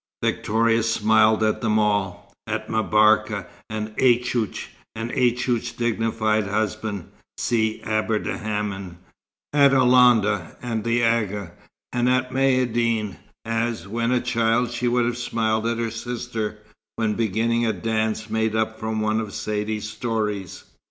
Victoria 0.23 0.81
smiled 0.81 1.43
at 1.43 1.61
them 1.61 1.77
all; 1.77 2.33
at 2.47 2.67
M'Barka 2.71 3.45
and 3.69 3.93
Aichouch, 3.99 4.69
and 4.95 5.11
Aichouch's 5.11 5.73
dignified 5.73 6.47
husband, 6.47 7.11
Si 7.37 7.79
Abderrhaman: 7.85 8.95
at 9.53 9.73
Alonda 9.75 10.55
and 10.59 10.83
the 10.83 11.03
Agha, 11.03 11.51
and 11.93 12.09
at 12.09 12.31
Maïeddine, 12.31 13.17
as, 13.45 13.87
when 13.87 14.11
a 14.11 14.19
child, 14.19 14.71
she 14.71 14.87
would 14.87 15.05
have 15.05 15.19
smiled 15.19 15.67
at 15.67 15.77
her 15.77 15.91
sister, 15.91 16.57
when 16.95 17.13
beginning 17.13 17.63
a 17.67 17.71
dance 17.71 18.27
made 18.27 18.55
up 18.55 18.79
from 18.79 19.01
one 19.01 19.19
of 19.19 19.35
Saidee's 19.35 19.87
stories. 19.87 20.63